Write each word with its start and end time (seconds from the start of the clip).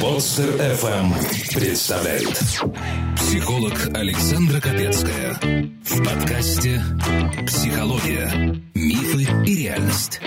Подстер 0.00 0.54
FM 0.54 1.14
представляет 1.54 2.38
Психолог 3.16 3.72
Александра 3.94 4.60
Капецкая 4.60 5.36
В 5.84 6.04
подкасте 6.04 6.80
«Психология. 7.46 8.60
Мифы 8.74 9.26
и 9.44 9.56
реальность» 9.56 10.20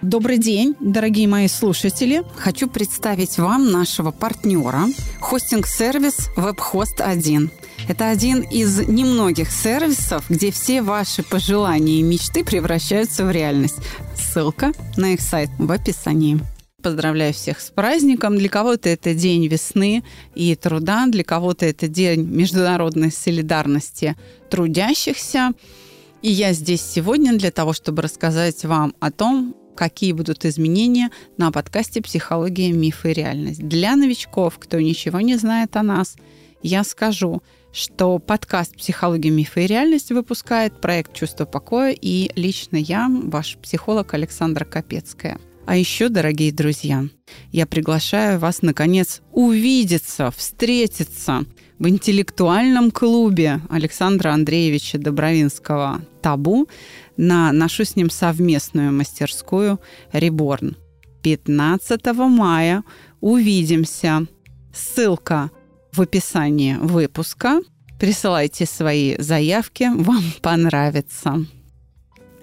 Добрый 0.00 0.38
день, 0.38 0.74
дорогие 0.80 1.28
мои 1.28 1.48
слушатели. 1.48 2.22
Хочу 2.36 2.68
представить 2.68 3.38
вам 3.38 3.70
нашего 3.70 4.10
партнера, 4.10 4.86
хостинг-сервис 5.20 6.30
WebHost 6.36 7.02
1. 7.02 7.50
Это 7.88 8.08
один 8.08 8.40
из 8.40 8.86
немногих 8.86 9.50
сервисов, 9.50 10.24
где 10.30 10.50
все 10.50 10.82
ваши 10.82 11.22
пожелания 11.22 12.00
и 12.00 12.02
мечты 12.02 12.44
превращаются 12.44 13.24
в 13.24 13.30
реальность. 13.30 13.78
Ссылка 14.14 14.72
на 14.96 15.12
их 15.12 15.20
сайт 15.20 15.50
в 15.58 15.70
описании. 15.70 16.40
Поздравляю 16.84 17.32
всех 17.32 17.60
с 17.60 17.70
праздником. 17.70 18.36
Для 18.36 18.50
кого-то 18.50 18.90
это 18.90 19.14
день 19.14 19.46
весны 19.46 20.04
и 20.34 20.54
труда, 20.54 21.06
для 21.06 21.24
кого-то 21.24 21.64
это 21.64 21.88
день 21.88 22.26
международной 22.26 23.10
солидарности 23.10 24.16
трудящихся. 24.50 25.54
И 26.20 26.30
я 26.30 26.52
здесь 26.52 26.82
сегодня 26.82 27.38
для 27.38 27.50
того, 27.50 27.72
чтобы 27.72 28.02
рассказать 28.02 28.66
вам 28.66 28.94
о 29.00 29.10
том, 29.10 29.56
какие 29.74 30.12
будут 30.12 30.44
изменения 30.44 31.08
на 31.38 31.50
подкасте 31.50 32.02
«Психология, 32.02 32.70
мифы 32.70 33.12
и 33.12 33.14
реальность». 33.14 33.66
Для 33.66 33.96
новичков, 33.96 34.58
кто 34.58 34.78
ничего 34.78 35.22
не 35.22 35.36
знает 35.36 35.76
о 35.76 35.82
нас, 35.82 36.16
я 36.62 36.84
скажу, 36.84 37.42
что 37.72 38.18
подкаст 38.18 38.76
«Психология, 38.76 39.30
мифы 39.30 39.64
и 39.64 39.68
реальность» 39.68 40.12
выпускает 40.12 40.82
проект 40.82 41.14
«Чувство 41.14 41.46
покоя» 41.46 41.96
и 41.98 42.30
лично 42.36 42.76
я, 42.76 43.08
ваш 43.08 43.56
психолог 43.56 44.12
Александра 44.12 44.66
Капецкая– 44.66 45.38
а 45.66 45.76
еще, 45.76 46.08
дорогие 46.08 46.52
друзья, 46.52 47.04
я 47.52 47.66
приглашаю 47.66 48.38
вас, 48.38 48.62
наконец, 48.62 49.22
увидеться, 49.32 50.30
встретиться 50.30 51.44
в 51.78 51.88
интеллектуальном 51.88 52.90
клубе 52.90 53.60
Александра 53.70 54.30
Андреевича 54.30 54.98
Добровинского 54.98 56.02
«Табу» 56.22 56.68
на 57.16 57.52
нашу 57.52 57.84
с 57.84 57.96
ним 57.96 58.10
совместную 58.10 58.92
мастерскую 58.92 59.80
«Реборн». 60.12 60.76
15 61.22 62.06
мая 62.28 62.84
увидимся. 63.20 64.26
Ссылка 64.74 65.50
в 65.92 66.00
описании 66.00 66.74
выпуска. 66.74 67.60
Присылайте 67.98 68.66
свои 68.66 69.16
заявки, 69.18 69.90
вам 69.94 70.22
понравится. 70.42 71.46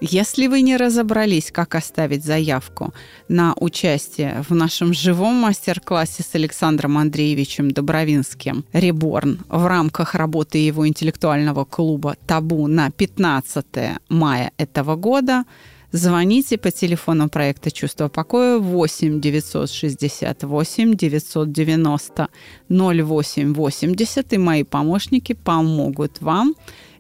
Если 0.03 0.47
вы 0.47 0.61
не 0.61 0.77
разобрались, 0.77 1.51
как 1.51 1.75
оставить 1.75 2.25
заявку 2.25 2.91
на 3.27 3.53
участие 3.55 4.43
в 4.49 4.55
нашем 4.55 4.93
живом 4.95 5.35
мастер-классе 5.35 6.23
с 6.23 6.33
Александром 6.33 6.97
Андреевичем 6.97 7.69
Добровинским 7.69 8.65
«Реборн» 8.73 9.41
в 9.47 9.63
рамках 9.67 10.15
работы 10.15 10.57
его 10.57 10.87
интеллектуального 10.87 11.65
клуба 11.65 12.15
«Табу» 12.25 12.65
на 12.65 12.89
15 12.89 13.65
мая 14.09 14.51
этого 14.57 14.95
года, 14.95 15.45
Звоните 15.93 16.57
по 16.57 16.71
телефону 16.71 17.27
проекта 17.29 17.69
«Чувство 17.69 18.07
покоя» 18.07 18.59
8 18.59 19.19
968 19.19 20.93
990 20.95 22.27
08 22.69 23.53
80, 23.53 24.33
и 24.33 24.37
мои 24.37 24.63
помощники 24.63 25.33
помогут 25.33 26.21
вам 26.21 26.55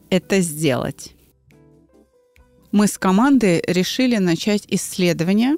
это 0.09 0.41
сделать 0.41 1.15
мы 2.71 2.87
с 2.87 2.97
командой 2.97 3.61
решили 3.67 4.17
начать 4.17 4.63
исследование 4.67 5.57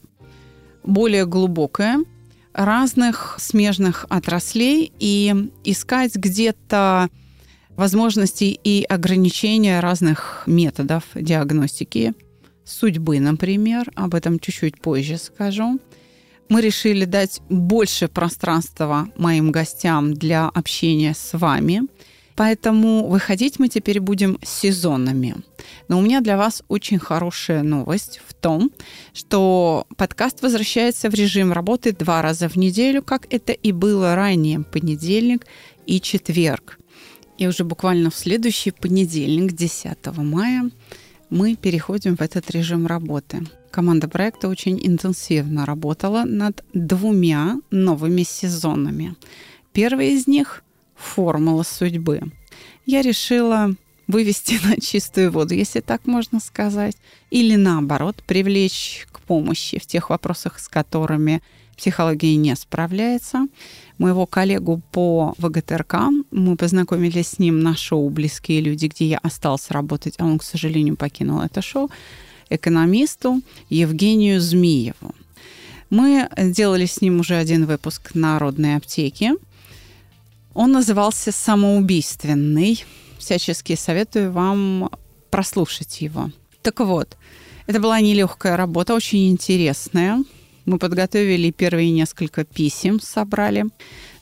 более 0.84 1.26
глубокое 1.26 2.04
разных 2.54 3.38
смежных 3.40 4.06
отраслей 4.10 4.92
и 5.00 5.34
искать 5.64 6.16
где-то 6.16 7.10
возможности 7.70 8.46
и 8.46 8.84
ограничения 8.84 9.80
разных 9.80 10.44
методов 10.46 11.04
диагностики 11.16 12.14
судьбы, 12.66 13.20
например. 13.20 13.92
Об 13.96 14.14
этом 14.14 14.40
чуть-чуть 14.40 14.80
позже 14.82 15.18
скажу. 15.18 15.80
Мы 16.50 16.62
решили 16.62 17.06
дать 17.06 17.42
больше 17.50 18.08
пространства 18.08 19.10
моим 19.18 19.52
гостям 19.52 20.14
для 20.14 20.48
общения 20.48 21.14
с 21.14 21.38
вами– 21.38 21.82
Поэтому 22.36 23.08
выходить 23.08 23.60
мы 23.60 23.70
теперь 23.70 24.00
будем 24.00 24.40
сезонами. 24.44 25.36
Но 25.88 26.00
у 26.00 26.02
меня 26.02 26.22
для 26.22 26.38
вас 26.38 26.64
очень 26.68 27.00
хорошая 27.00 27.64
новость 27.64 28.22
в 28.28 28.34
том, 28.34 28.72
что 29.14 29.86
подкаст 29.98 30.42
возвращается 30.42 31.10
в 31.10 31.14
режим 31.14 31.54
работы 31.54 31.94
два 31.94 32.22
раза 32.22 32.50
в 32.50 32.56
неделю, 32.56 33.04
как 33.04 33.32
это 33.32 33.52
и 33.52 33.72
было 33.72 34.16
ранее, 34.16 34.62
понедельник 34.62 35.46
и 35.86 36.02
четверг. 36.02 36.80
И 37.38 37.48
уже 37.48 37.64
буквально 37.64 38.10
в 38.10 38.16
следующий 38.16 38.72
понедельник, 38.72 39.54
10 39.54 39.98
мая, 40.18 40.70
мы 41.30 41.56
переходим 41.56 42.16
в 42.16 42.22
этот 42.22 42.50
режим 42.52 42.86
работы. 42.86 43.42
Команда 43.72 44.08
проекта 44.08 44.48
очень 44.48 44.80
интенсивно 44.86 45.66
работала 45.66 46.26
над 46.26 46.64
двумя 46.74 47.60
новыми 47.72 48.22
сезонами. 48.22 49.16
Первый 49.72 50.14
из 50.14 50.28
них 50.28 50.64
формула 51.04 51.64
судьбы. 51.64 52.22
Я 52.86 53.02
решила 53.02 53.76
вывести 54.08 54.60
на 54.64 54.80
чистую 54.80 55.32
воду, 55.32 55.54
если 55.54 55.80
так 55.80 56.06
можно 56.06 56.40
сказать, 56.40 56.98
или 57.30 57.56
наоборот, 57.56 58.24
привлечь 58.26 59.08
к 59.12 59.20
помощи 59.22 59.80
в 59.80 59.86
тех 59.86 60.10
вопросах, 60.10 60.60
с 60.60 60.68
которыми 60.68 61.42
психология 61.78 62.36
не 62.36 62.56
справляется. 62.56 63.48
Моего 63.98 64.26
коллегу 64.26 64.82
по 64.92 65.34
ВГТРК, 65.38 65.96
мы 66.32 66.56
познакомились 66.56 67.30
с 67.30 67.40
ним 67.40 67.60
на 67.62 67.76
шоу 67.76 68.10
«Близкие 68.10 68.62
люди», 68.62 68.88
где 68.88 69.06
я 69.08 69.18
осталась 69.20 69.72
работать, 69.72 70.16
а 70.18 70.26
он, 70.26 70.40
к 70.40 70.44
сожалению, 70.44 70.96
покинул 70.96 71.42
это 71.42 71.62
шоу, 71.62 71.90
экономисту 72.50 73.42
Евгению 73.70 74.40
Змееву. 74.40 75.16
Мы 75.90 76.28
делали 76.38 76.86
с 76.86 77.02
ним 77.02 77.20
уже 77.20 77.36
один 77.36 77.66
выпуск 77.66 78.16
народной 78.16 78.76
аптеки, 78.78 79.34
он 80.54 80.72
назывался 80.72 81.32
«Самоубийственный». 81.32 82.84
Всячески 83.18 83.76
советую 83.76 84.32
вам 84.32 84.90
прослушать 85.30 86.02
его. 86.02 86.32
Так 86.62 86.80
вот, 86.82 87.18
это 87.68 87.80
была 87.80 88.02
нелегкая 88.02 88.58
работа, 88.58 88.94
очень 88.94 89.30
интересная. 89.32 90.24
Мы 90.66 90.78
подготовили 90.78 91.52
первые 91.52 91.92
несколько 91.92 92.46
писем, 92.46 93.00
собрали 93.00 93.66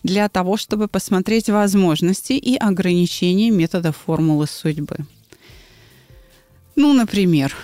для 0.03 0.29
того, 0.29 0.57
чтобы 0.57 0.87
посмотреть 0.87 1.49
возможности 1.49 2.33
и 2.33 2.55
ограничения 2.55 3.51
метода 3.51 3.91
формулы 3.91 4.47
судьбы. 4.47 4.97
Ну, 6.75 6.93
например, 6.93 7.55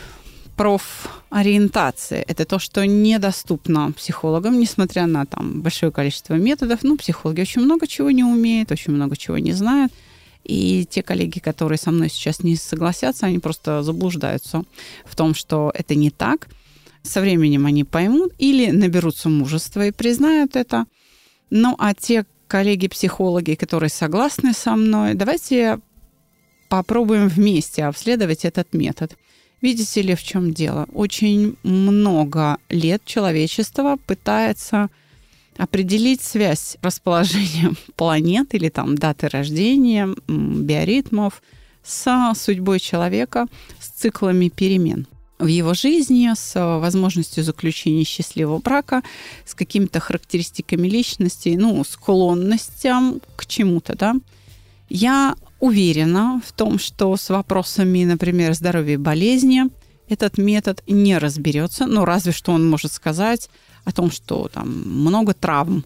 профориентация. 0.57 2.25
Это 2.27 2.43
то, 2.43 2.59
что 2.59 2.85
недоступно 2.85 3.91
психологам, 3.91 4.59
несмотря 4.59 5.05
на 5.05 5.25
там 5.25 5.61
большое 5.61 5.91
количество 5.91 6.33
методов. 6.33 6.79
Ну, 6.83 6.97
психологи 6.97 7.41
очень 7.41 7.61
много 7.61 7.87
чего 7.87 8.11
не 8.11 8.23
умеют, 8.23 8.71
очень 8.71 8.91
много 8.91 9.15
чего 9.15 9.37
не 9.37 9.53
знают. 9.53 9.93
И 10.43 10.87
те 10.89 11.03
коллеги, 11.03 11.39
которые 11.39 11.77
со 11.77 11.91
мной 11.91 12.09
сейчас 12.09 12.41
не 12.41 12.55
согласятся, 12.55 13.27
они 13.27 13.37
просто 13.37 13.83
заблуждаются 13.83 14.63
в 15.05 15.15
том, 15.15 15.35
что 15.35 15.71
это 15.75 15.93
не 15.93 16.09
так. 16.09 16.47
Со 17.03 17.21
временем 17.21 17.65
они 17.65 17.83
поймут 17.83 18.33
или 18.39 18.71
наберутся 18.71 19.29
мужества 19.29 19.85
и 19.85 19.91
признают 19.91 20.55
это. 20.55 20.85
Ну, 21.51 21.75
а 21.77 21.93
те 21.93 22.25
коллеги-психологи, 22.47 23.53
которые 23.53 23.89
согласны 23.89 24.53
со 24.53 24.75
мной, 24.75 25.13
давайте 25.13 25.79
попробуем 26.67 27.27
вместе 27.27 27.83
обследовать 27.83 28.43
этот 28.43 28.73
метод. 28.73 29.15
Видите 29.61 30.01
ли, 30.01 30.15
в 30.15 30.23
чем 30.23 30.53
дело? 30.53 30.87
Очень 30.93 31.55
много 31.63 32.57
лет 32.69 33.01
человечество 33.05 33.97
пытается 34.05 34.89
определить 35.57 36.21
связь 36.21 36.77
расположения 36.81 37.73
планет 37.95 38.53
или 38.53 38.69
там 38.69 38.95
даты 38.95 39.27
рождения, 39.29 40.09
биоритмов 40.27 41.41
с 41.83 42.33
судьбой 42.35 42.79
человека, 42.79 43.47
с 43.79 43.87
циклами 43.87 44.49
перемен 44.49 45.07
в 45.39 45.47
его 45.47 45.73
жизни, 45.73 46.31
с 46.35 46.53
возможностью 46.79 47.43
заключения 47.43 48.03
счастливого 48.03 48.59
брака, 48.59 49.03
с 49.45 49.53
какими-то 49.53 49.99
характеристиками 49.99 50.87
личности, 50.87 51.55
ну, 51.57 51.83
склонностям 51.83 53.21
к 53.35 53.45
чему-то, 53.45 53.95
да. 53.95 54.15
Я 54.89 55.35
уверена 55.59 56.41
в 56.45 56.51
том, 56.51 56.79
что 56.79 57.15
с 57.15 57.29
вопросами, 57.29 58.03
например, 58.03 58.53
здоровья 58.53 58.93
и 58.93 58.97
болезни 58.97 59.63
этот 60.07 60.37
метод 60.37 60.83
не 60.87 61.17
разберется, 61.17 61.85
но 61.85 62.05
разве 62.05 62.31
что 62.31 62.51
он 62.51 62.69
может 62.69 62.91
сказать 62.93 63.49
о 63.83 63.91
том, 63.91 64.11
что 64.11 64.49
там 64.53 64.69
много 64.69 65.33
травм 65.33 65.85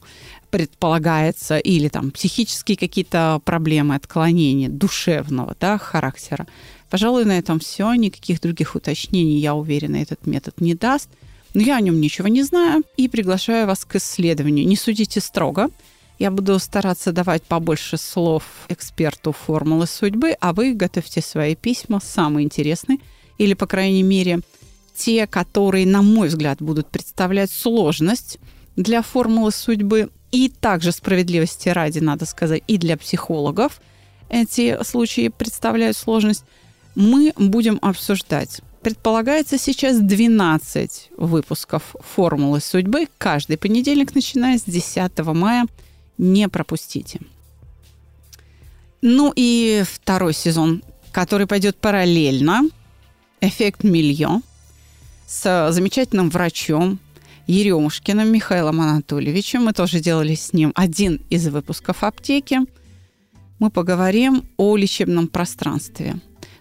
предполагается 0.50 1.58
или 1.58 1.88
там 1.88 2.12
психические 2.12 2.78
какие-то 2.78 3.42
проблемы, 3.46 3.96
отклонения 3.96 4.70
душевного 4.70 5.56
да, 5.60 5.78
характера. 5.78 6.46
Пожалуй, 6.90 7.26
на 7.26 7.38
этом 7.38 7.60
все. 7.60 7.94
Никаких 7.94 8.42
других 8.42 8.76
уточнений, 8.76 9.40
я 9.40 9.56
уверена, 9.56 9.96
этот 9.96 10.28
метод 10.28 10.60
не 10.60 10.76
даст. 10.76 11.10
но 11.54 11.62
я 11.62 11.78
о 11.78 11.82
нем 11.82 12.02
ничего 12.02 12.28
не 12.28 12.44
знаю 12.44 12.84
и 12.98 13.08
приглашаю 13.08 13.66
вас 13.66 13.86
к 13.86 13.96
исследованию. 13.96 14.68
Не 14.68 14.76
судите 14.76 15.22
строго. 15.22 15.70
Я 16.22 16.30
буду 16.30 16.60
стараться 16.60 17.12
давать 17.12 17.42
побольше 17.42 17.98
слов 17.98 18.44
эксперту 18.70 19.32
формулы 19.32 19.88
судьбы, 19.88 20.36
а 20.40 20.54
вы 20.54 20.76
готовьте 20.76 21.20
свои 21.20 21.56
письма, 21.56 22.00
самые 22.00 22.46
интересные, 22.46 23.00
или, 23.40 23.56
по 23.56 23.66
крайней 23.66 24.04
мере, 24.04 24.42
те, 24.96 25.26
которые, 25.26 25.88
на 25.88 26.04
мой 26.04 26.28
взгляд, 26.28 26.62
будут 26.62 26.90
представлять 26.90 27.50
сложность 27.50 28.38
для 28.76 29.02
формулы 29.02 29.52
судьбы. 29.52 30.12
И 30.32 30.48
также 30.48 30.92
справедливости 30.92 31.70
ради, 31.70 31.98
надо 31.98 32.28
сказать, 32.28 32.62
и 32.68 32.78
для 32.78 32.98
психологов 32.98 33.82
эти 34.30 34.78
случаи 34.84 35.30
представляют 35.30 35.98
сложность. 35.98 36.44
Мы 36.94 37.34
будем 37.36 37.80
обсуждать 37.82 38.62
Предполагается 38.84 39.58
сейчас 39.58 40.00
12 40.00 41.12
выпусков 41.18 41.96
«Формулы 42.16 42.60
судьбы» 42.60 43.08
каждый 43.18 43.58
понедельник, 43.58 44.14
начиная 44.16 44.58
с 44.58 44.64
10 44.64 45.20
мая 45.34 45.66
не 46.22 46.48
пропустите. 46.48 47.20
Ну 49.02 49.34
и 49.36 49.84
второй 49.92 50.34
сезон, 50.34 50.84
который 51.12 51.48
пойдет 51.48 51.78
параллельно. 51.78 52.62
Эффект 53.42 53.84
Мильон 53.84 54.44
с 55.26 55.72
замечательным 55.72 56.30
врачом 56.30 57.00
Еремушкиным 57.48 58.32
Михаилом 58.32 58.82
Анатольевичем. 58.82 59.66
Мы 59.66 59.74
тоже 59.74 60.00
делали 60.00 60.36
с 60.36 60.54
ним 60.54 60.72
один 60.76 61.22
из 61.32 61.48
выпусков 61.48 62.04
аптеки. 62.04 62.60
Мы 63.58 63.72
поговорим 63.72 64.48
о 64.58 64.78
лечебном 64.78 65.28
пространстве. 65.28 66.18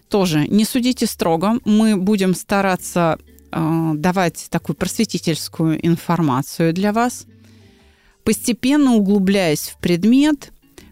Тоже 0.09 0.47
не 0.47 0.65
судите 0.65 1.05
строго. 1.05 1.59
Мы 1.65 1.95
будем 1.97 2.33
стараться 2.33 3.19
э, 3.51 3.91
давать 3.93 4.47
такую 4.49 4.75
просветительскую 4.75 5.85
информацию 5.85 6.73
для 6.73 6.91
вас– 6.91 7.27
постепенно 8.23 8.95
углубляясь 8.95 9.69
в 9.69 9.77
предмет, 9.77 10.51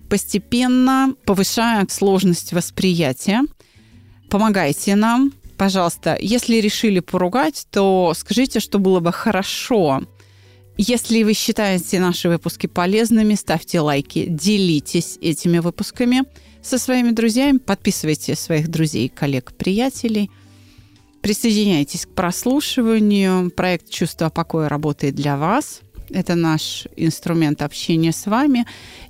постепенно 0.09 1.13
повышая 1.25 1.85
сложность 1.89 2.53
восприятия. 2.53 3.41
Помогайте 4.29 4.95
нам, 4.95 5.31
пожалуйста. 5.57 6.17
Если 6.19 6.57
решили 6.57 6.99
поругать, 6.99 7.67
то 7.71 8.13
скажите, 8.15 8.59
что 8.59 8.79
было 8.79 8.99
бы 8.99 9.11
хорошо. 9.11 10.03
Если 10.77 11.23
вы 11.23 11.33
считаете 11.33 11.99
наши 11.99 12.29
выпуски 12.29 12.67
полезными, 12.67 13.35
ставьте 13.35 13.81
лайки, 13.81 14.25
делитесь 14.27 15.17
этими 15.21 15.59
выпусками 15.59 16.23
со 16.61 16.77
своими 16.77 17.11
друзьями, 17.11 17.57
подписывайте 17.57 18.35
своих 18.35 18.69
друзей, 18.69 19.09
коллег, 19.09 19.51
приятелей. 19.53 20.31
Присоединяйтесь 21.21 22.05
к 22.05 22.15
прослушиванию. 22.15 23.51
Проект 23.51 23.89
«Чувство 23.89 24.29
покоя» 24.29 24.69
работает 24.69 25.15
для 25.15 25.37
вас– 25.37 25.81
это 26.11 26.35
наш 26.35 26.87
инструмент 26.95 27.61
общения 27.61 28.11
с 28.11 28.25
вами. 28.25 28.65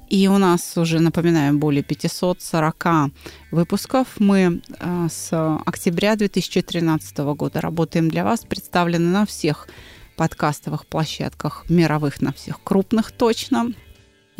И 0.09 0.27
у 0.27 0.37
нас 0.37 0.77
уже, 0.77 0.99
напоминаю, 0.99 1.57
более 1.57 1.83
540 1.83 3.11
выпусков. 3.51 4.07
Мы 4.19 4.61
э, 4.79 5.07
с 5.09 5.57
октября 5.65 6.15
2013 6.15 7.17
года 7.17 7.61
работаем 7.61 8.09
для 8.09 8.23
вас, 8.23 8.41
представлены 8.41 9.09
на 9.11 9.25
всех 9.25 9.67
подкастовых 10.15 10.85
площадках 10.85 11.65
мировых, 11.69 12.21
на 12.21 12.33
всех 12.33 12.61
крупных 12.63 13.11
точно. 13.11 13.71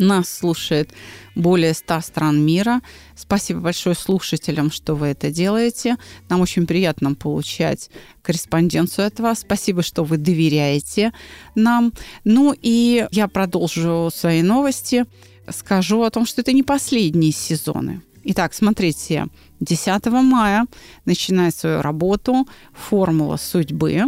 Нас 0.00 0.30
слушает 0.30 0.90
более 1.34 1.74
100 1.74 2.00
стран 2.00 2.42
мира. 2.42 2.80
Спасибо 3.14 3.60
большое 3.60 3.94
слушателям, 3.94 4.70
что 4.70 4.94
вы 4.94 5.08
это 5.08 5.30
делаете. 5.30 5.98
Нам 6.30 6.40
очень 6.40 6.66
приятно 6.66 7.14
получать 7.14 7.90
корреспонденцию 8.22 9.08
от 9.08 9.20
вас. 9.20 9.40
Спасибо, 9.40 9.82
что 9.82 10.02
вы 10.02 10.16
доверяете 10.16 11.12
нам. 11.54 11.92
Ну 12.24 12.54
и 12.58 13.06
я 13.10 13.28
продолжу 13.28 14.10
свои 14.10 14.40
новости. 14.40 15.04
Скажу 15.50 16.02
о 16.02 16.10
том, 16.10 16.24
что 16.24 16.40
это 16.40 16.54
не 16.54 16.62
последние 16.62 17.32
сезоны. 17.32 18.00
Итак, 18.24 18.54
смотрите, 18.54 19.26
10 19.60 20.06
мая 20.06 20.66
начинает 21.04 21.54
свою 21.54 21.82
работу 21.82 22.48
«Формула 22.72 23.36
судьбы», 23.36 24.04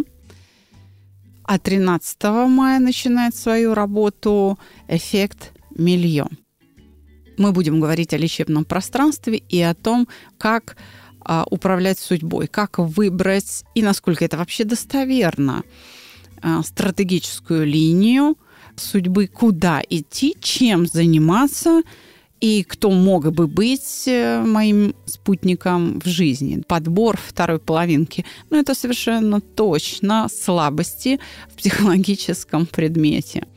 а 1.43 1.59
13 1.59 2.23
мая 2.47 2.79
начинает 2.79 3.35
свою 3.35 3.75
работу 3.75 4.57
«Эффект 4.87 5.52
мильон. 5.75 6.29
Мы 7.37 7.51
будем 7.51 7.79
говорить 7.79 8.13
о 8.13 8.17
лечебном 8.17 8.65
пространстве 8.65 9.37
и 9.49 9.59
о 9.61 9.73
том, 9.73 10.07
как 10.37 10.75
а, 11.21 11.45
управлять 11.49 11.99
судьбой, 11.99 12.47
как 12.47 12.77
выбрать 12.77 13.63
и 13.75 13.81
насколько 13.81 14.25
это 14.25 14.37
вообще 14.37 14.65
достоверно 14.65 15.63
а, 16.41 16.61
стратегическую 16.63 17.65
линию 17.65 18.37
судьбы, 18.75 19.27
куда 19.27 19.81
идти, 19.89 20.35
чем 20.39 20.85
заниматься 20.85 21.81
и 22.43 22.63
кто 22.63 22.91
мог 22.91 23.31
бы 23.31 23.47
быть 23.47 24.03
э, 24.05 24.43
моим 24.43 24.95
спутником 25.05 26.01
в 26.01 26.07
жизни. 26.07 26.61
Подбор 26.67 27.17
второй 27.17 27.59
половинки. 27.59 28.25
Но 28.49 28.57
это 28.57 28.75
совершенно 28.75 29.39
точно 29.39 30.27
слабости 30.27 31.21
в 31.49 31.55
психологическом 31.55 32.65
предмете. 32.65 33.47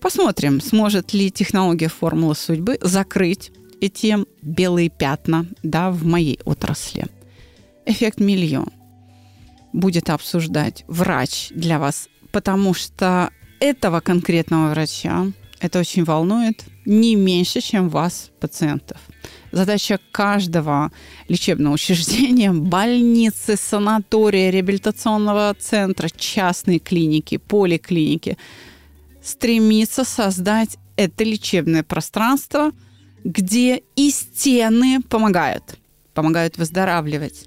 Посмотрим, 0.00 0.62
сможет 0.62 1.12
ли 1.12 1.30
технология 1.30 1.88
формулы 1.88 2.34
судьбы 2.34 2.78
закрыть 2.80 3.52
эти 3.82 4.16
белые 4.40 4.88
пятна 4.88 5.46
да, 5.62 5.90
в 5.90 6.04
моей 6.06 6.40
отрасли. 6.44 7.06
Эффект 7.84 8.18
миллион 8.18 8.70
будет 9.72 10.08
обсуждать 10.08 10.84
врач 10.88 11.48
для 11.50 11.78
вас, 11.78 12.08
потому 12.32 12.72
что 12.72 13.30
этого 13.60 14.00
конкретного 14.00 14.70
врача 14.70 15.26
это 15.60 15.78
очень 15.78 16.04
волнует 16.04 16.64
не 16.86 17.14
меньше, 17.14 17.60
чем 17.60 17.90
вас, 17.90 18.30
пациентов. 18.40 18.98
Задача 19.52 20.00
каждого 20.12 20.92
лечебного 21.28 21.74
учреждения, 21.74 22.52
больницы, 22.52 23.56
санатория, 23.56 24.50
реабилитационного 24.50 25.54
центра, 25.58 26.08
частной 26.08 26.78
клиники, 26.78 27.36
поликлиники– 27.36 28.38
стремится 29.22 30.04
создать 30.04 30.78
это 30.96 31.24
лечебное 31.24 31.82
пространство, 31.82 32.72
где 33.24 33.82
и 33.96 34.10
стены 34.10 35.00
помогают, 35.08 35.76
помогают 36.14 36.58
выздоравливать. 36.58 37.46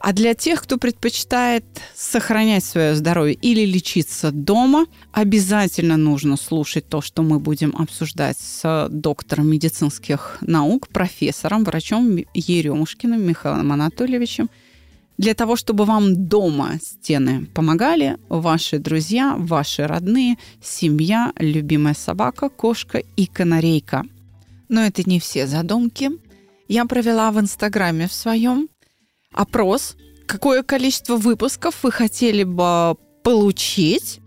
А 0.00 0.12
для 0.12 0.34
тех, 0.34 0.62
кто 0.62 0.78
предпочитает 0.78 1.64
сохранять 1.94 2.64
свое 2.64 2.94
здоровье 2.94 3.34
или 3.34 3.64
лечиться 3.64 4.30
дома, 4.30 4.86
обязательно 5.12 5.96
нужно 5.96 6.36
слушать 6.36 6.88
то, 6.88 7.00
что 7.00 7.22
мы 7.22 7.40
будем 7.40 7.74
обсуждать 7.76 8.38
с 8.38 8.88
доктором 8.90 9.48
медицинских 9.48 10.38
наук, 10.40 10.86
профессором, 10.88 11.64
врачом 11.64 12.16
Еремушкиным 12.32 13.20
Михаилом 13.20 13.72
Анатольевичем– 13.72 14.48
для 15.18 15.34
того, 15.34 15.56
чтобы 15.56 15.84
вам 15.84 16.28
дома 16.28 16.78
стены 16.80 17.46
помогали, 17.52 18.16
ваши 18.28 18.78
друзья, 18.78 19.34
ваши 19.36 19.86
родные, 19.86 20.38
семья, 20.62 21.32
любимая 21.38 21.94
собака, 21.94 22.48
кошка 22.48 22.98
и 23.16 23.26
канарейка. 23.26 24.04
Но 24.68 24.82
это 24.82 25.08
не 25.08 25.18
все 25.18 25.46
задумки. 25.46 26.10
Я 26.68 26.84
провела 26.84 27.32
в 27.32 27.40
Инстаграме 27.40 28.06
в 28.06 28.12
своем 28.12 28.68
опрос, 29.32 29.96
какое 30.26 30.62
количество 30.62 31.16
выпусков 31.16 31.82
вы 31.82 31.90
хотели 31.90 32.44
бы 32.44 32.96
получить 33.24 34.20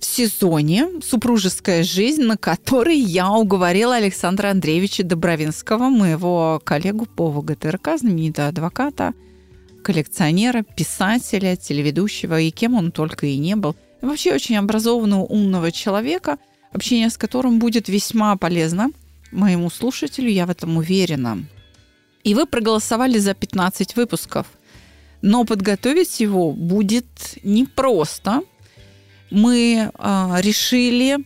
в 0.00 0.04
сезоне 0.04 0.88
«Супружеская 1.02 1.84
жизнь», 1.84 2.22
на 2.22 2.36
который 2.36 2.96
я 2.98 3.30
уговорила 3.30 3.94
Александра 3.94 4.48
Андреевича 4.48 5.04
Добровинского, 5.04 5.88
моего 5.88 6.60
коллегу 6.64 7.06
по 7.06 7.30
ВГТРК, 7.30 7.98
знаменитого 7.98 8.48
адвоката, 8.48 9.14
коллекционера, 9.84 10.62
писателя, 10.62 11.56
телеведущего 11.56 12.40
и 12.40 12.50
кем 12.50 12.74
он 12.74 12.90
только 12.90 13.26
и 13.26 13.36
не 13.36 13.54
был. 13.54 13.76
Вообще 14.02 14.34
очень 14.34 14.56
образованного, 14.56 15.22
умного 15.22 15.70
человека, 15.70 16.38
общение 16.72 17.08
с 17.08 17.16
которым 17.16 17.58
будет 17.58 17.88
весьма 17.88 18.36
полезно 18.36 18.90
моему 19.30 19.70
слушателю, 19.70 20.30
я 20.30 20.46
в 20.46 20.50
этом 20.50 20.76
уверена. 20.76 21.44
И 22.24 22.34
вы 22.34 22.46
проголосовали 22.46 23.18
за 23.18 23.34
15 23.34 23.96
выпусков. 23.96 24.46
Но 25.22 25.44
подготовить 25.44 26.20
его 26.20 26.52
будет 26.52 27.06
непросто. 27.42 28.42
Мы 29.30 29.90
э, 29.92 30.34
решили 30.40 31.18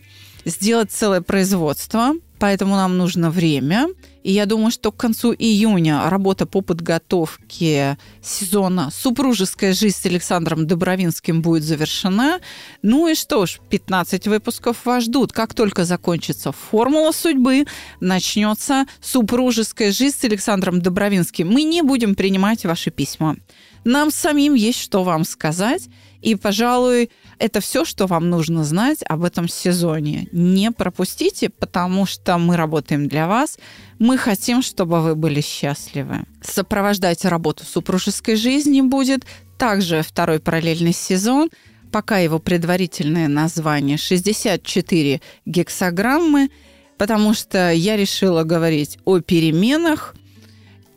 сделать 0.44 0.90
целое 0.90 1.20
производство– 1.20 2.14
поэтому 2.38 2.76
нам 2.76 2.96
нужно 2.96 3.30
время. 3.30 3.88
И 4.28 4.32
я 4.32 4.44
думаю, 4.44 4.70
что 4.70 4.92
к 4.92 4.96
концу 4.98 5.32
июня 5.32 6.10
работа 6.10 6.44
по 6.44 6.60
подготовке 6.60 7.96
сезона 8.22 8.90
«Супружеская 8.92 9.72
жизнь» 9.72 9.96
с 9.96 10.04
Александром 10.04 10.66
Добровинским 10.66 11.40
будет 11.40 11.62
завершена. 11.62 12.40
Ну 12.82 13.08
и 13.08 13.14
что 13.14 13.46
ж, 13.46 13.58
15 13.70 14.28
выпусков 14.28 14.84
вас 14.84 15.04
ждут. 15.04 15.32
Как 15.32 15.54
только 15.54 15.86
закончится 15.86 16.52
«Формула 16.52 17.12
судьбы», 17.12 17.64
начнется 18.00 18.84
«Супружеская 19.00 19.92
жизнь» 19.92 20.18
с 20.18 20.24
Александром 20.24 20.82
Добровинским. 20.82 21.48
Мы 21.48 21.62
не 21.62 21.80
будем 21.80 22.14
принимать 22.14 22.66
ваши 22.66 22.90
письма. 22.90 23.36
Нам 23.84 24.10
самим 24.10 24.52
есть 24.52 24.78
что 24.78 25.04
вам 25.04 25.24
сказать. 25.24 25.88
И, 26.20 26.34
пожалуй, 26.34 27.10
это 27.38 27.60
все, 27.60 27.84
что 27.84 28.06
вам 28.06 28.28
нужно 28.28 28.64
знать 28.64 28.98
об 29.06 29.24
этом 29.24 29.48
сезоне. 29.48 30.28
Не 30.32 30.72
пропустите, 30.72 31.48
потому 31.48 32.06
что 32.06 32.38
мы 32.38 32.56
работаем 32.56 33.08
для 33.08 33.28
вас. 33.28 33.58
Мы 33.98 34.18
хотим, 34.18 34.62
чтобы 34.62 35.00
вы 35.00 35.14
были 35.14 35.40
счастливы. 35.40 36.24
Сопровождать 36.42 37.24
работу 37.24 37.64
супружеской 37.64 38.36
жизни 38.36 38.80
будет 38.80 39.24
также 39.58 40.02
второй 40.02 40.40
параллельный 40.40 40.92
сезон. 40.92 41.50
Пока 41.92 42.18
его 42.18 42.38
предварительное 42.38 43.28
название 43.28 43.96
64 43.96 45.22
гексограммы, 45.46 46.50
потому 46.98 47.32
что 47.32 47.72
я 47.72 47.96
решила 47.96 48.42
говорить 48.42 48.98
о 49.04 49.20
переменах– 49.20 50.14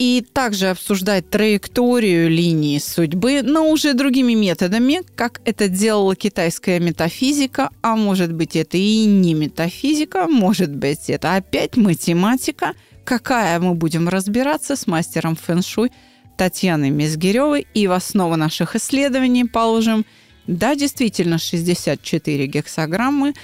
и 0.02 0.26
также 0.34 0.70
обсуждать 0.70 1.30
траекторию 1.30 2.28
линии 2.28 2.80
судьбы, 2.80 3.44
но 3.44 3.70
уже 3.70 3.94
другими 3.94 4.34
методами, 4.34 5.02
как 5.16 5.42
это 5.46 5.68
делала 5.68 6.16
китайская 6.16 6.80
метафизика, 6.80 7.70
а 7.84 7.96
может 7.96 8.34
быть 8.34 8.56
это 8.56 8.78
и 8.78 9.06
не 9.06 9.36
метафизика, 9.36 10.26
может 10.28 10.76
быть 10.76 11.08
это 11.12 11.36
опять 11.36 11.78
математика, 11.78 12.74
какая 13.04 13.60
мы 13.60 13.76
будем 13.76 14.10
разбираться 14.10 14.76
с 14.76 14.88
мастером 14.88 15.36
фэн-шуй 15.36 15.92
Татьяной 16.36 16.90
Мизгиревой? 16.90 17.68
И 17.76 17.86
в 17.86 17.92
основу 17.92 18.36
наших 18.38 18.76
исследований 18.76 19.46
положим, 19.46 20.04
да, 20.48 20.74
действительно, 20.74 21.38
64 21.38 22.48
гексограммы 22.48 23.36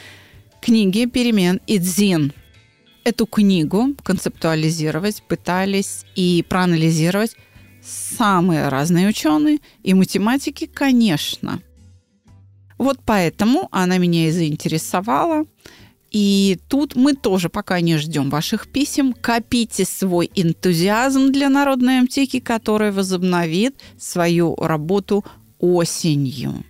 книги 0.60 1.06
перемен 1.06 1.62
Идзин– 1.68 2.34
эту 3.08 3.26
книгу 3.26 3.96
концептуализировать 4.04 5.24
пытались 5.24 6.04
и 6.16 6.44
проанализировать 6.48 7.38
самые 7.82 8.68
разные 8.68 9.08
ученые 9.08 9.60
и 9.82 9.94
математики, 9.94 10.66
конечно. 10.66 11.62
Вот 12.78 13.00
поэтому 13.06 13.70
она 13.72 13.98
меня 13.98 14.28
и 14.28 14.32
заинтересовала. 14.32 15.46
И 16.12 16.60
тут 16.68 16.98
мы 16.98 17.14
тоже 17.14 17.48
пока 17.48 17.80
не 17.80 17.96
ждем 17.96 18.30
ваших 18.30 18.68
писем. 18.68 19.14
Копите 19.14 19.86
свой 19.86 20.30
энтузиазм 20.36 21.32
для 21.32 21.48
Народной 21.48 22.02
аптеки, 22.02 22.42
которая 22.42 22.92
возобновит 22.92 23.80
свою 23.98 24.54
работу 24.58 25.24
осенью. 25.60 26.66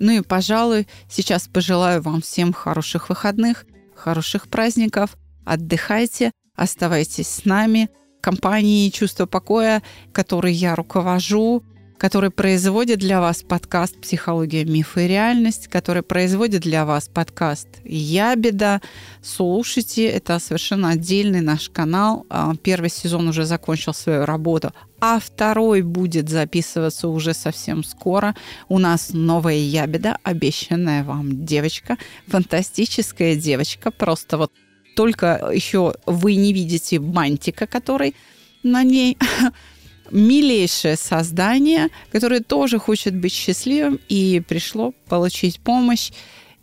Ну 0.00 0.10
и, 0.10 0.22
пожалуй, 0.22 0.88
сейчас 1.08 1.46
пожелаю 1.46 2.02
вам 2.02 2.20
всем 2.20 2.52
хороших 2.52 3.08
выходных, 3.08 3.64
хороших 3.94 4.48
праздников, 4.48 5.16
Отдыхайте, 5.44 6.32
оставайтесь 6.54 7.28
с 7.28 7.44
нами. 7.44 7.88
Компании 8.20 8.88
«Чувство 8.90 9.26
покоя», 9.26 9.82
которой 10.12 10.52
я 10.52 10.76
руковожу, 10.76 11.64
который 12.02 12.30
производит 12.30 12.98
для 12.98 13.20
вас 13.20 13.44
подкаст 13.44 14.00
«Психология, 14.00 14.64
мифы 14.64 15.04
и 15.04 15.08
реальность», 15.08 15.68
который 15.68 16.02
производит 16.02 16.62
для 16.62 16.84
вас 16.84 17.06
подкаст 17.06 17.68
«Ябеда». 17.84 18.80
Слушайте, 19.22 20.06
это 20.06 20.40
совершенно 20.40 20.90
отдельный 20.90 21.40
наш 21.40 21.68
канал. 21.68 22.26
А, 22.28 22.54
первый 22.60 22.90
сезон 22.90 23.28
уже 23.28 23.44
закончил 23.44 23.94
свою 23.94 24.24
работу, 24.24 24.72
а 25.00 25.20
второй 25.20 25.82
будет 25.82 26.28
записываться 26.28 27.06
уже 27.06 27.34
совсем 27.34 27.84
скоро. 27.84 28.34
У 28.68 28.80
нас 28.80 29.10
новая 29.12 29.54
ябеда, 29.54 30.18
обещанная 30.24 31.04
вам 31.04 31.44
девочка, 31.44 31.98
фантастическая 32.26 33.36
девочка, 33.36 33.92
просто 33.92 34.38
вот 34.38 34.50
только 34.94 35.50
еще 35.52 35.94
вы 36.06 36.34
не 36.34 36.52
видите 36.52 36.98
бантика, 36.98 37.66
который 37.66 38.14
на 38.62 38.82
ней 38.82 39.18
милейшее 40.10 40.96
создание, 40.96 41.88
которое 42.10 42.40
тоже 42.40 42.78
хочет 42.78 43.14
быть 43.14 43.32
счастливым 43.32 44.00
и 44.08 44.42
пришло 44.46 44.92
получить 45.08 45.60
помощь. 45.60 46.10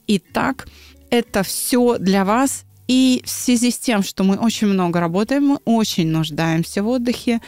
Итак, 0.08 0.68
это 1.10 1.44
все 1.44 1.98
для 1.98 2.26
вас. 2.26 2.66
И 2.88 3.22
в 3.24 3.30
связи 3.30 3.70
с 3.70 3.78
тем, 3.78 4.02
что 4.02 4.24
мы 4.24 4.38
очень 4.38 4.68
много 4.68 5.00
работаем, 5.00 5.46
мы 5.46 5.60
очень 5.66 6.08
нуждаемся 6.08 6.82
в 6.82 6.88
отдыхе, 6.88 7.40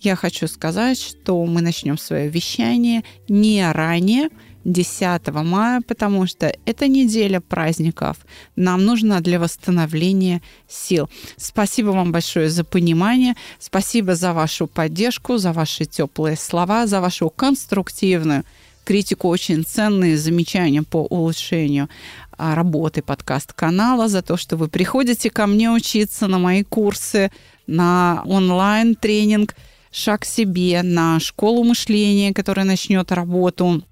я 0.00 0.14
хочу 0.14 0.46
сказать, 0.46 1.00
что 1.00 1.44
мы 1.44 1.62
начнем 1.62 1.98
свое 1.98 2.28
вещание 2.28 3.02
не 3.28 3.68
ранее, 3.72 4.28
10 4.66 5.28
мая, 5.44 5.80
потому 5.80 6.26
что 6.26 6.52
это 6.66 6.88
неделя 6.88 7.40
праздников. 7.40 8.16
Нам 8.56 8.84
нужно 8.84 9.20
для 9.20 9.38
восстановления 9.38 10.42
сил. 10.68 11.08
Спасибо 11.36 11.90
вам 11.90 12.10
большое 12.10 12.50
за 12.50 12.64
понимание. 12.64 13.34
Спасибо 13.60 14.16
за 14.16 14.32
вашу 14.32 14.66
поддержку, 14.66 15.38
за 15.38 15.52
ваши 15.52 15.84
теплые 15.84 16.36
слова, 16.36 16.86
за 16.86 17.00
вашу 17.00 17.30
конструктивную 17.30 18.44
критику, 18.84 19.28
очень 19.28 19.64
ценные 19.64 20.16
замечания 20.16 20.82
по 20.82 20.98
улучшению 20.98 21.88
а, 22.36 22.54
работы 22.54 23.02
подкаст-канала, 23.02 24.08
за 24.08 24.22
то, 24.22 24.36
что 24.36 24.56
вы 24.56 24.68
приходите 24.68 25.30
ко 25.30 25.46
мне 25.46 25.70
учиться 25.70 26.26
на 26.26 26.38
мои 26.38 26.62
курсы, 26.64 27.30
на 27.66 28.22
онлайн-тренинг 28.24 29.54
«Шаг 29.92 30.22
к 30.22 30.24
себе», 30.24 30.82
на 30.82 31.20
школу 31.20 31.64
мышления, 31.64 32.34
которая 32.34 32.66
начнет 32.66 33.10
работу 33.12 33.82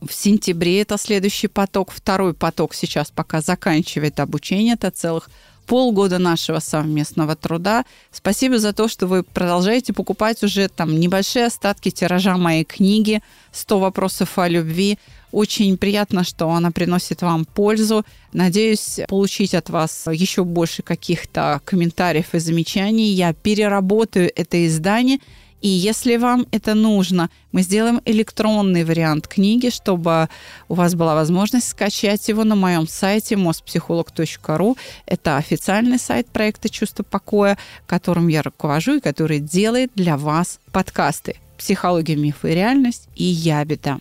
в 0.00 0.12
сентябре 0.12 0.82
это 0.82 0.98
следующий 0.98 1.48
поток. 1.48 1.90
Второй 1.90 2.34
поток 2.34 2.74
сейчас 2.74 3.10
пока 3.10 3.40
заканчивает 3.40 4.20
обучение. 4.20 4.74
Это 4.74 4.90
целых 4.90 5.30
полгода 5.66 6.18
нашего 6.18 6.60
совместного 6.60 7.34
труда. 7.34 7.84
Спасибо 8.12 8.58
за 8.58 8.72
то, 8.72 8.88
что 8.88 9.06
вы 9.06 9.22
продолжаете 9.22 9.92
покупать 9.92 10.42
уже 10.42 10.68
там 10.68 10.98
небольшие 10.98 11.46
остатки 11.46 11.90
тиража 11.90 12.36
моей 12.36 12.64
книги 12.64 13.20
«100 13.52 13.80
вопросов 13.80 14.38
о 14.38 14.48
любви». 14.48 14.98
Очень 15.32 15.76
приятно, 15.76 16.24
что 16.24 16.48
она 16.50 16.70
приносит 16.70 17.20
вам 17.20 17.44
пользу. 17.44 18.06
Надеюсь 18.32 19.00
получить 19.08 19.54
от 19.54 19.68
вас 19.68 20.06
еще 20.10 20.44
больше 20.44 20.82
каких-то 20.82 21.60
комментариев 21.64 22.32
и 22.32 22.38
замечаний. 22.38 23.10
Я 23.10 23.32
переработаю 23.32 24.30
это 24.34 24.64
издание– 24.66 25.18
и 25.62 25.68
если 25.68 26.16
вам 26.16 26.46
это 26.50 26.74
нужно, 26.74 27.30
мы 27.50 27.62
сделаем 27.62 28.00
электронный 28.04 28.84
вариант 28.84 29.26
книги, 29.26 29.70
чтобы 29.70 30.28
у 30.68 30.74
вас 30.74 30.94
была 30.94 31.14
возможность 31.14 31.68
скачать 31.68 32.28
его 32.28 32.44
на 32.44 32.54
моем 32.54 32.86
сайте 32.86 33.36
mospsycholog.ru. 33.36 34.76
Это 35.06 35.36
официальный 35.38 35.98
сайт 35.98 36.28
проекта 36.28 36.68
«Чувство 36.68 37.02
покоя», 37.02 37.56
которым 37.86 38.28
я 38.28 38.42
руковожу 38.42 38.96
и 38.96 39.00
который 39.00 39.40
делает 39.40 39.90
для 39.94 40.16
вас 40.16 40.60
подкасты 40.72 41.36
«Психология, 41.56 42.16
мифы 42.16 42.52
и 42.52 42.54
реальность» 42.54 43.08
и 43.16 43.24
«Ябеда». 43.24 43.98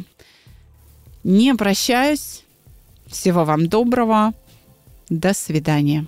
Не 1.23 1.55
прощаюсь. 1.55 2.43
Всего 3.07 3.45
вам 3.45 3.67
доброго. 3.67 4.33
До 5.09 5.33
свидания. 5.33 6.05